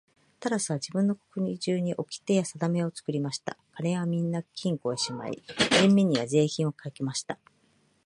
[0.39, 3.55] タラスは自分の国中におきてやさだめを作りました。
[3.73, 5.43] 金はみんな金庫へしまい、
[5.85, 7.37] 人民には税金をかけました。